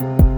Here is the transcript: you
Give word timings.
you 0.00 0.33